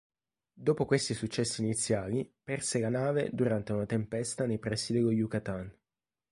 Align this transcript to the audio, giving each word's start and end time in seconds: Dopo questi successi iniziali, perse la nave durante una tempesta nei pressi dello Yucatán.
Dopo 0.51 0.85
questi 0.85 1.13
successi 1.13 1.61
iniziali, 1.61 2.27
perse 2.43 2.79
la 2.79 2.89
nave 2.89 3.29
durante 3.31 3.71
una 3.71 3.85
tempesta 3.85 4.47
nei 4.47 4.57
pressi 4.57 4.93
dello 4.93 5.11
Yucatán. 5.11 5.71